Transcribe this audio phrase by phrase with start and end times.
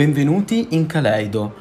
[0.00, 1.54] Benvenuti in Caleido.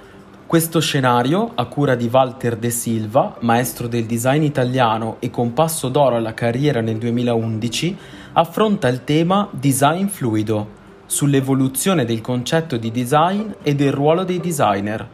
[0.47, 5.89] Questo scenario, a cura di Walter De Silva, maestro del design italiano e con passo
[5.89, 7.97] d'oro alla carriera nel 2011,
[8.31, 10.69] affronta il tema design fluido,
[11.05, 15.05] sull'evoluzione del concetto di design e del ruolo dei designer.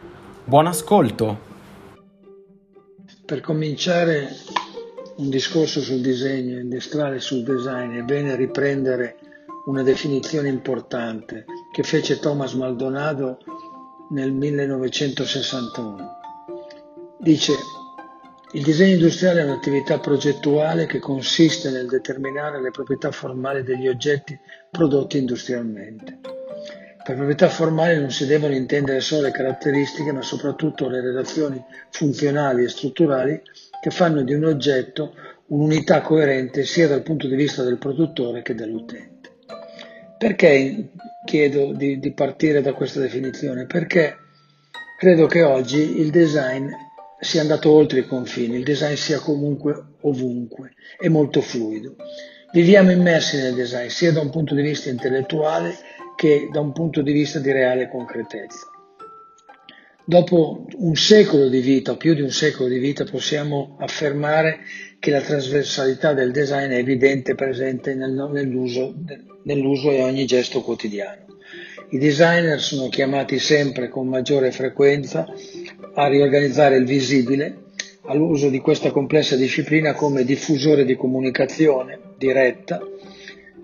[0.44, 1.38] Buon ascolto!
[3.24, 4.28] Per cominciare
[5.16, 9.16] un discorso sul disegno industriale, sul design, è bene riprendere
[9.64, 11.44] una definizione importante
[11.76, 13.36] che fece Thomas Maldonado
[14.08, 16.18] nel 1961.
[17.18, 17.52] Dice,
[18.52, 24.40] il disegno industriale è un'attività progettuale che consiste nel determinare le proprietà formali degli oggetti
[24.70, 26.20] prodotti industrialmente.
[27.04, 32.64] Per proprietà formali non si devono intendere solo le caratteristiche, ma soprattutto le relazioni funzionali
[32.64, 33.42] e strutturali
[33.82, 35.12] che fanno di un oggetto
[35.48, 39.15] un'unità coerente sia dal punto di vista del produttore che dell'utente.
[40.18, 40.92] Perché
[41.24, 43.66] chiedo di, di partire da questa definizione?
[43.66, 44.16] Perché
[44.98, 46.68] credo che oggi il design
[47.20, 51.96] sia andato oltre i confini, il design sia comunque ovunque, è molto fluido.
[52.52, 55.74] Viviamo immersi nel design sia da un punto di vista intellettuale
[56.16, 58.75] che da un punto di vista di reale concretezza.
[60.08, 64.60] Dopo un secolo di vita, più di un secolo di vita, possiamo affermare
[65.00, 68.94] che la trasversalità del design è evidente e presente nell'uso,
[69.42, 71.24] nell'uso e ogni gesto quotidiano.
[71.90, 75.26] I designer sono chiamati sempre con maggiore frequenza
[75.94, 77.64] a riorganizzare il visibile
[78.02, 82.78] all'uso di questa complessa disciplina come diffusore di comunicazione diretta,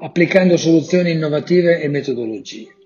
[0.00, 2.81] applicando soluzioni innovative e metodologie.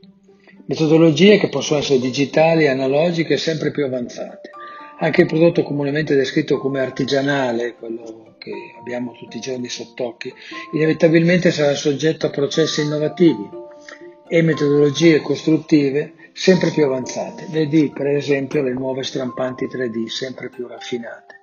[0.68, 4.50] Metodologie che possono essere digitali, analogiche e sempre più avanzate.
[4.98, 10.32] Anche il prodotto comunemente descritto come artigianale, quello che abbiamo tutti i giorni sott'occhi,
[10.72, 13.48] inevitabilmente sarà soggetto a processi innovativi
[14.28, 17.46] e metodologie costruttive sempre più avanzate.
[17.48, 21.42] Vedi per esempio le nuove stampanti 3D sempre più raffinate,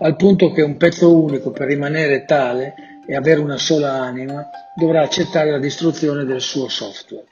[0.00, 2.74] al punto che un pezzo unico per rimanere tale
[3.06, 7.26] e avere una sola anima dovrà accettare la distruzione del suo software.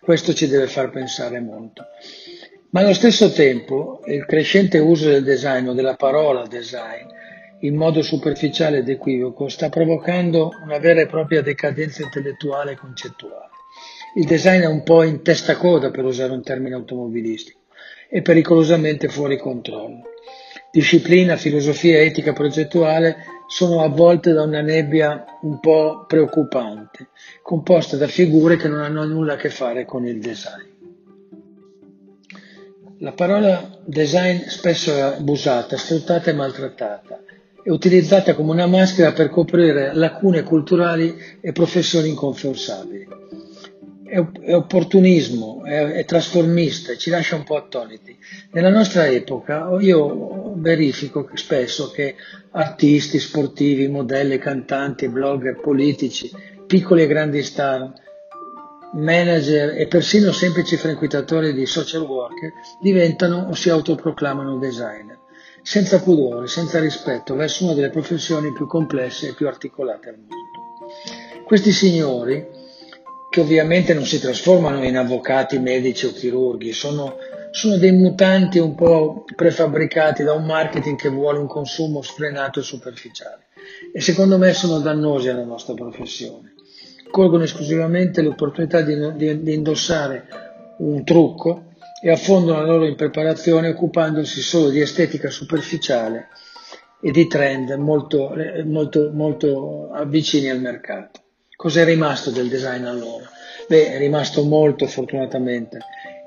[0.00, 1.84] Questo ci deve far pensare molto.
[2.70, 7.06] Ma allo stesso tempo il crescente uso del design o della parola design
[7.60, 13.50] in modo superficiale ed equivoco, sta provocando una vera e propria decadenza intellettuale e concettuale.
[14.14, 17.58] Il design è un po' in testa coda, per usare un termine automobilistico,
[18.08, 20.04] e pericolosamente fuori controllo.
[20.72, 23.16] Disciplina, filosofia etica progettuale
[23.50, 27.08] sono avvolte da una nebbia un po' preoccupante,
[27.42, 30.68] composta da figure che non hanno nulla a che fare con il design.
[33.00, 37.22] La parola design spesso è abusata, sfruttata e maltrattata
[37.62, 43.06] è utilizzata come una maschera per coprire lacune culturali e professioni inconfessabili.
[44.10, 48.18] È, è opportunismo, è, è, trasformista, ci lascia un po' attoniti.
[48.50, 52.16] Nella nostra epoca io verifico spesso che
[52.50, 56.28] artisti, sportivi, modelli, cantanti, blogger, politici,
[56.66, 57.92] piccoli e grandi star,
[58.94, 65.18] manager e persino semplici frequentatori di social worker diventano o si autoproclamano designer
[65.62, 71.44] senza pudore, senza rispetto verso una delle professioni più complesse e più articolate al mondo.
[71.44, 72.46] Questi signori,
[73.30, 77.16] che ovviamente non si trasformano in avvocati, medici o chirurghi, sono,
[77.52, 82.64] sono dei mutanti un po' prefabbricati da un marketing che vuole un consumo sfrenato e
[82.64, 83.46] superficiale
[83.92, 86.54] e secondo me sono dannosi alla nostra professione.
[87.08, 90.26] Colgono esclusivamente l'opportunità di, di, di indossare
[90.78, 91.66] un trucco
[92.02, 96.28] e affondano la loro impreparazione occupandosi solo di estetica superficiale
[97.00, 98.32] e di trend molto,
[98.64, 101.20] molto, molto vicini al mercato.
[101.60, 103.28] Cos'è rimasto del design allora?
[103.68, 105.76] Beh, è rimasto molto fortunatamente.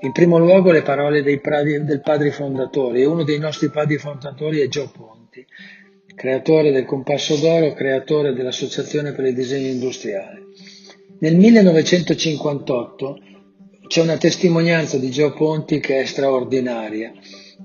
[0.01, 4.59] In primo luogo le parole padri, del padre fondatore e uno dei nostri padri fondatori
[4.59, 5.43] è Joe Ponti,
[6.13, 10.49] creatore del Compasso d'Oro, creatore dell'Associazione per il Disegno Industriale.
[11.21, 13.19] Nel 1958
[13.87, 17.11] c'è una testimonianza di Gio Ponti che è straordinaria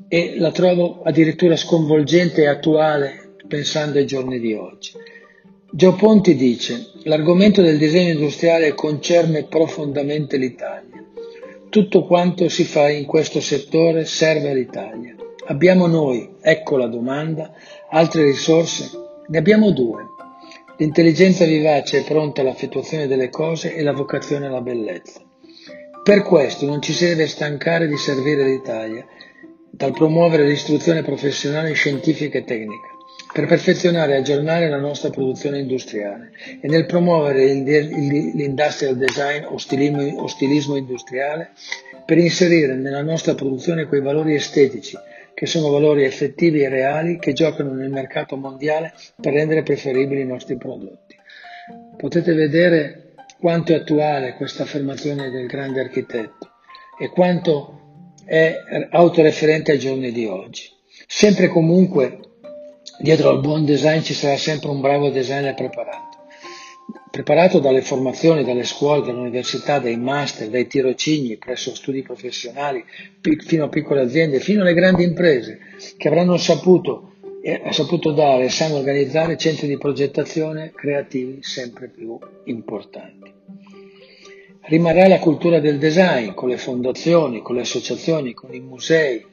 [0.08, 4.92] e la trovo addirittura sconvolgente e attuale pensando ai giorni di oggi.
[5.70, 11.04] Gio Ponti dice l'argomento del disegno industriale concerne profondamente l'Italia.
[11.68, 15.14] Tutto quanto si fa in questo settore serve all'Italia.
[15.48, 17.52] Abbiamo noi, ecco la domanda,
[17.90, 18.90] altre risorse?
[19.26, 20.06] Ne abbiamo due.
[20.78, 25.20] L'intelligenza vivace e pronta all'affettuazione delle cose e la vocazione alla bellezza.
[26.02, 29.06] Per questo non ci si deve stancare di servire l'Italia,
[29.70, 32.88] dal promuovere l'istruzione professionale, scientifica e tecnica,
[33.32, 40.02] per perfezionare e aggiornare la nostra produzione industriale e nel promuovere l'industrial design o stilismo,
[40.22, 41.50] o stilismo industriale
[42.04, 44.96] per inserire nella nostra produzione quei valori estetici
[45.34, 50.26] che sono valori effettivi e reali che giocano nel mercato mondiale per rendere preferibili i
[50.26, 51.14] nostri prodotti.
[51.96, 56.54] Potete vedere quanto è attuale questa affermazione del grande architetto
[56.98, 58.52] e quanto è
[58.90, 60.64] autoreferente ai giorni di oggi.
[61.06, 62.18] Sempre comunque
[62.98, 66.08] dietro al buon design ci sarà sempre un bravo designer preparato
[67.10, 72.84] preparato dalle formazioni, dalle scuole, dall'università, dai master, dai tirocini presso studi professionali,
[73.44, 75.58] fino a piccole aziende, fino alle grandi imprese
[75.96, 82.18] che avranno saputo, eh, saputo dare e sanno organizzare centri di progettazione creativi sempre più
[82.44, 83.32] importanti.
[84.62, 89.24] Rimarrà la cultura del design con le fondazioni, con le associazioni, con i musei,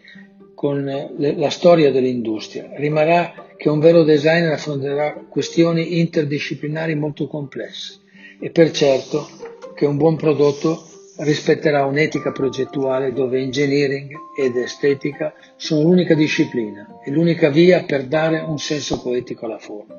[0.53, 2.69] con la storia dell'industria.
[2.75, 7.99] Rimarrà che un vero designer affronterà questioni interdisciplinari molto complesse
[8.39, 9.27] e per certo
[9.75, 10.83] che un buon prodotto
[11.17, 18.39] rispetterà un'etica progettuale dove engineering ed estetica sono l'unica disciplina e l'unica via per dare
[18.39, 19.95] un senso poetico alla forma.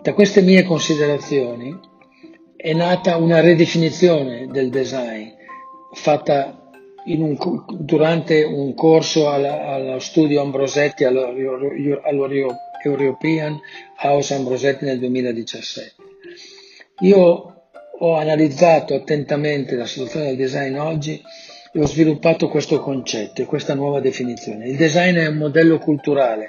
[0.00, 1.76] Da queste mie considerazioni
[2.56, 5.28] è nata una ridefinizione del design
[5.92, 6.63] fatta
[7.06, 7.36] un,
[7.80, 13.60] durante un corso allo studio Ambrosetti all'European
[13.98, 15.94] House Ambrosetti nel 2017.
[17.00, 17.48] Io
[17.98, 21.20] ho analizzato attentamente la situazione del design oggi
[21.72, 24.68] e ho sviluppato questo concetto e questa nuova definizione.
[24.68, 26.46] Il design è un modello culturale,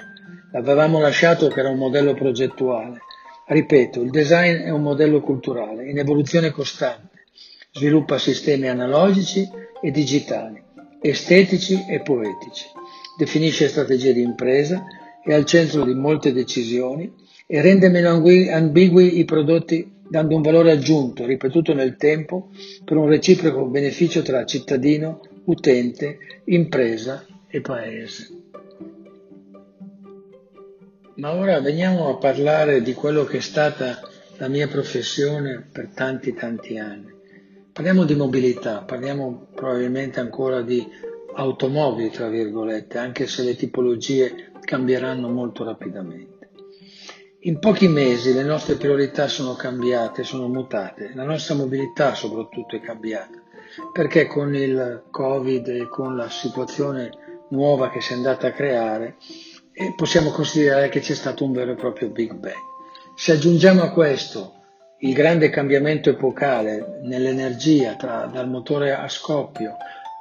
[0.52, 3.00] l'avevamo lasciato che era un modello progettuale.
[3.48, 7.15] Ripeto, il design è un modello culturale in evoluzione costante,
[7.76, 9.46] sviluppa sistemi analogici
[9.82, 10.62] e digitali,
[10.98, 12.64] estetici e poetici.
[13.18, 14.82] Definisce strategie di impresa,
[15.22, 17.12] è al centro di molte decisioni
[17.46, 22.48] e rende meno ambigui i prodotti dando un valore aggiunto, ripetuto nel tempo,
[22.82, 28.28] per un reciproco beneficio tra cittadino, utente, impresa e paese.
[31.16, 34.00] Ma ora veniamo a parlare di quello che è stata
[34.38, 37.15] la mia professione per tanti tanti anni.
[37.76, 40.82] Parliamo di mobilità, parliamo probabilmente ancora di
[41.34, 46.48] automobili, tra virgolette, anche se le tipologie cambieranno molto rapidamente.
[47.40, 52.80] In pochi mesi le nostre priorità sono cambiate, sono mutate, la nostra mobilità soprattutto è
[52.80, 53.42] cambiata,
[53.92, 57.10] perché con il Covid e con la situazione
[57.50, 59.16] nuova che si è andata a creare,
[59.74, 62.56] eh, possiamo considerare che c'è stato un vero e proprio Big Bang.
[63.14, 64.55] Se aggiungiamo a questo
[65.00, 69.76] il grande cambiamento epocale nell'energia tra, dal motore a scoppio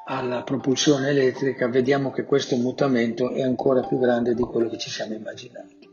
[0.07, 4.89] alla propulsione elettrica, vediamo che questo mutamento è ancora più grande di quello che ci
[4.89, 5.85] siamo immaginati.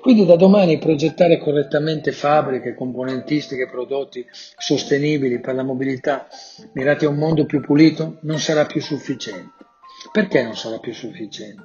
[0.00, 4.26] Quindi da domani progettare correttamente fabbriche, componentistiche, prodotti
[4.58, 6.26] sostenibili per la mobilità
[6.72, 9.52] mirati a un mondo più pulito non sarà più sufficiente.
[10.12, 11.62] Perché non sarà più sufficiente?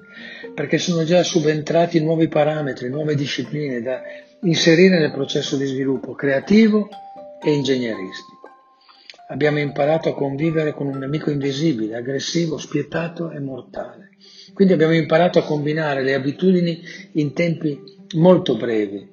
[0.53, 4.01] Perché sono già subentrati nuovi parametri, nuove discipline da
[4.43, 6.89] inserire nel processo di sviluppo creativo
[7.43, 8.37] e ingegneristico.
[9.27, 14.09] Abbiamo imparato a convivere con un nemico invisibile, aggressivo, spietato e mortale.
[14.53, 16.81] Quindi abbiamo imparato a combinare le abitudini
[17.13, 17.79] in tempi
[18.15, 19.07] molto brevi,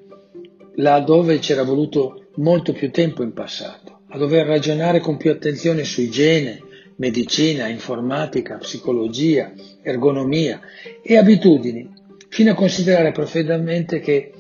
[0.77, 5.85] là dove c'era voluto molto più tempo in passato, a dover ragionare con più attenzione
[5.85, 6.63] su igiene,
[6.97, 10.61] medicina, informatica, psicologia, ergonomia
[11.03, 11.93] e abitudini,
[12.29, 14.33] fino a considerare profondamente che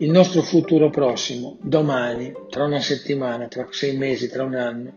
[0.00, 4.92] il nostro futuro prossimo, domani, tra una settimana, tra sei mesi, tra un anno,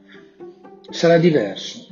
[0.89, 1.87] sarà diverso.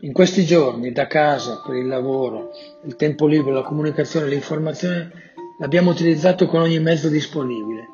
[0.00, 2.50] In questi giorni, da casa, per il lavoro,
[2.84, 5.12] il tempo libero, la comunicazione, l'informazione,
[5.60, 7.88] l'abbiamo utilizzato con ogni mezzo disponibile.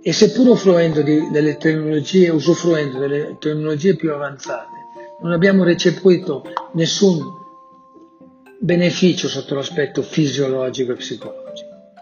[0.00, 4.76] E seppur usufruendo delle tecnologie, usufruendo delle tecnologie più avanzate,
[5.20, 7.20] non abbiamo recepito nessun
[8.60, 11.47] beneficio sotto l'aspetto fisiologico e psicologico.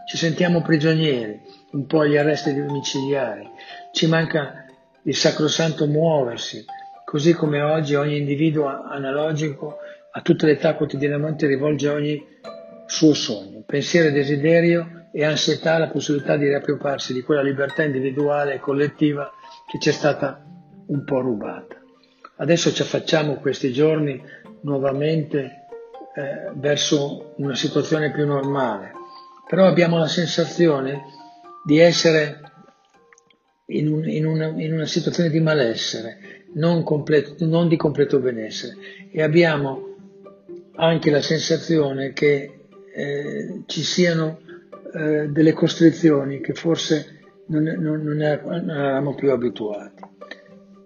[0.07, 1.41] Ci sentiamo prigionieri,
[1.73, 3.51] un po' agli arresti domiciliari,
[3.91, 4.65] ci manca
[5.03, 6.65] il sacrosanto muoversi,
[7.05, 9.79] così come oggi ogni individuo analogico
[10.13, 12.25] a tutte le età quotidianamente rivolge ogni
[12.87, 18.55] suo sogno, pensiero e desiderio e ansietà la possibilità di riappropriarsi di quella libertà individuale
[18.55, 19.29] e collettiva
[19.69, 20.41] che ci è stata
[20.87, 21.83] un po' rubata.
[22.37, 24.23] Adesso ci affacciamo questi giorni
[24.61, 25.67] nuovamente
[26.15, 28.96] eh, verso una situazione più normale,
[29.49, 31.05] però abbiamo la sensazione
[31.65, 32.41] di essere
[33.67, 38.77] in, un, in, una, in una, situazione di malessere, non, completo, non di completo benessere
[39.11, 39.95] e abbiamo
[40.77, 44.41] anche la sensazione che eh, ci siano
[44.95, 50.03] eh, delle costrizioni che forse non, non, non, eravamo più abituati.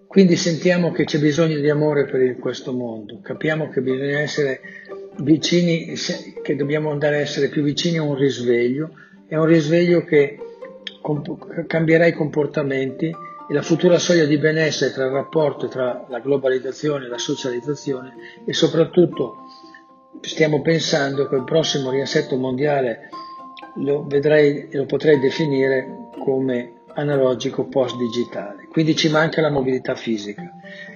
[0.07, 4.59] Quindi sentiamo che c'è bisogno di amore per questo mondo, capiamo che bisogna essere
[5.21, 5.93] vicini,
[6.41, 8.91] che dobbiamo andare a essere più vicini a un risveglio,
[9.27, 10.37] è un risveglio che
[11.67, 17.05] cambierà i comportamenti e la futura soglia di benessere tra il rapporto tra la globalizzazione
[17.05, 18.13] e la socializzazione
[18.45, 19.37] e soprattutto
[20.21, 23.09] stiamo pensando che il prossimo riassetto mondiale
[23.77, 28.67] lo vedrei lo potrei definire come analogico post-digitale.
[28.69, 30.43] Quindi ci manca la mobilità fisica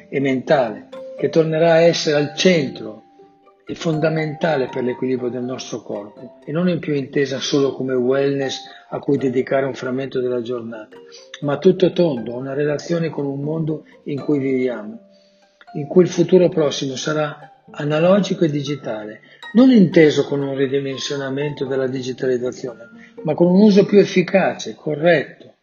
[0.09, 3.04] e mentale che tornerà a essere al centro
[3.67, 8.59] e fondamentale per l'equilibrio del nostro corpo e non in più intesa solo come wellness
[8.89, 10.97] a cui dedicare un frammento della giornata,
[11.41, 14.99] ma tutto tondo, una relazione con un mondo in cui viviamo,
[15.73, 19.21] in cui il futuro prossimo sarà analogico e digitale,
[19.53, 22.89] non inteso con un ridimensionamento della digitalizzazione,
[23.23, 25.55] ma con un uso più efficace, corretto,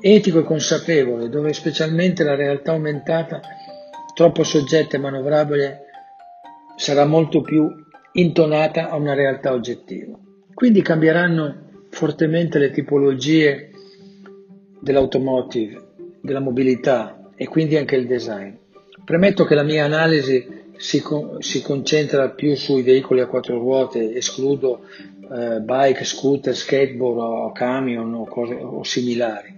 [0.00, 3.40] etico e consapevole, dove specialmente la realtà aumentata,
[4.14, 5.86] troppo soggetta e manovrabile,
[6.82, 7.72] sarà molto più
[8.14, 10.18] intonata a una realtà oggettiva.
[10.52, 13.70] Quindi cambieranno fortemente le tipologie
[14.80, 15.80] dell'automotive,
[16.20, 18.54] della mobilità e quindi anche il design.
[19.04, 20.44] Premetto che la mia analisi
[20.76, 21.00] si,
[21.38, 24.80] si concentra più sui veicoli a quattro ruote, escludo
[25.32, 29.56] eh, bike, scooter, skateboard o camion o, cose, o similari,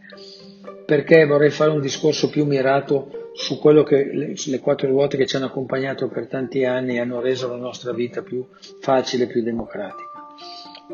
[0.84, 5.26] perché vorrei fare un discorso più mirato su quello che le, le quattro ruote che
[5.26, 8.46] ci hanno accompagnato per tanti anni hanno reso la nostra vita più
[8.80, 10.12] facile, più democratica.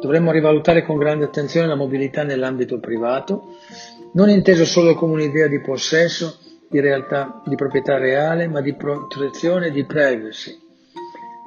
[0.01, 3.57] Dovremmo rivalutare con grande attenzione la mobilità nell'ambito privato,
[4.15, 9.67] non inteso solo come un'idea di possesso, di realtà di proprietà reale, ma di protezione
[9.67, 10.59] e di privacy.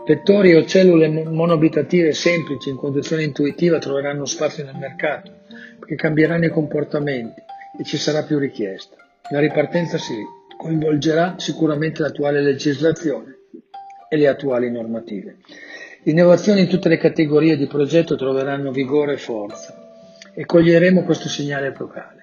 [0.06, 5.32] Vettori o cellule monoabitative semplici in condizione intuitiva troveranno spazio nel mercato,
[5.80, 7.42] perché cambieranno i comportamenti
[7.80, 8.98] e ci sarà più richiesta.
[9.32, 10.14] La ripartenza si
[10.58, 13.38] coinvolgerà sicuramente l'attuale legislazione
[14.10, 15.38] e le attuali normative.
[16.04, 19.76] Le innovazioni in tutte le categorie di progetto troveranno vigore e forza
[20.34, 22.22] e coglieremo questo segnale epocale.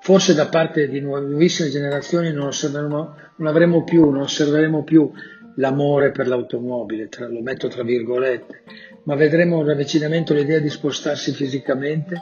[0.00, 5.10] Forse da parte di nuovissime generazioni non, non avremo più, non osserveremo più
[5.56, 8.62] l'amore per l'automobile, tra, lo metto tra virgolette,
[9.04, 12.14] ma vedremo un ravvicinamento l'idea di spostarsi fisicamente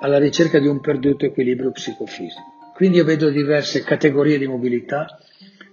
[0.00, 2.59] alla ricerca di un perduto equilibrio psicofisico.
[2.80, 5.18] Quindi io vedo diverse categorie di mobilità,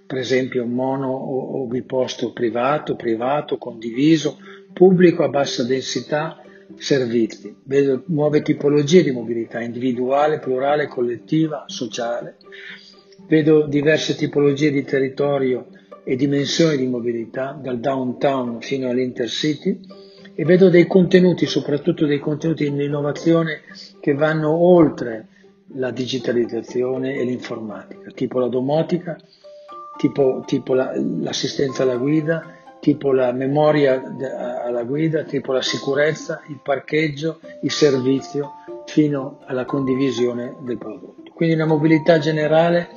[0.06, 4.36] per esempio mono o, o biposto privato, privato, condiviso,
[4.74, 6.42] pubblico a bassa densità,
[6.76, 7.56] servizi.
[7.64, 12.36] Vedo nuove tipologie di mobilità, individuale, plurale, collettiva, sociale.
[13.26, 15.68] Vedo diverse tipologie di territorio
[16.04, 19.80] e dimensioni di mobilità, dal downtown fino all'intercity,
[20.34, 23.62] e vedo dei contenuti, soprattutto dei contenuti di innovazione
[23.98, 25.28] che vanno oltre
[25.74, 29.18] la digitalizzazione e l'informatica, tipo la domotica,
[29.96, 34.02] tipo, tipo la, l'assistenza alla guida, tipo la memoria
[34.64, 38.52] alla guida, tipo la sicurezza, il parcheggio, il servizio,
[38.86, 41.32] fino alla condivisione del prodotto.
[41.34, 42.88] Quindi la mobilità generale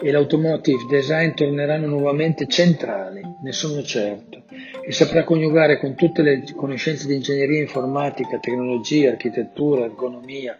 [0.00, 4.44] e l'automotive design torneranno nuovamente centrali, ne sono certo,
[4.80, 10.56] e saprà coniugare con tutte le conoscenze di ingegneria informatica, tecnologia, architettura, ergonomia,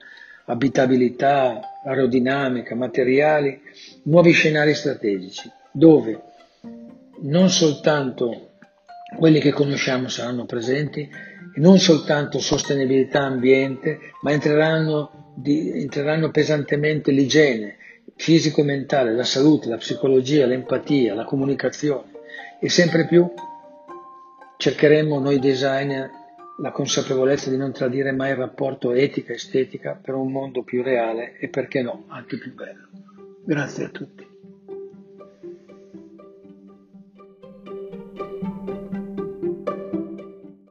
[0.49, 3.61] abitabilità, aerodinamica, materiali,
[4.05, 6.23] nuovi scenari strategici, dove
[7.21, 8.51] non soltanto
[9.17, 17.11] quelli che conosciamo saranno presenti e non soltanto sostenibilità ambiente, ma entreranno, di, entreranno pesantemente
[17.11, 17.77] l'igiene
[18.17, 22.13] fisico-mentale, la salute, la psicologia, l'empatia, la comunicazione.
[22.61, 23.31] E sempre più
[24.57, 26.11] cercheremo noi designer
[26.61, 31.49] la consapevolezza di non tradire mai il rapporto etica-estetica per un mondo più reale e
[31.49, 32.89] perché no, anche più bello.
[33.45, 34.28] Grazie a tutti.